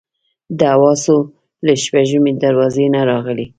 [0.57, 1.15] د حواسو
[1.65, 3.45] له شپږمې دروازې نه راغلي.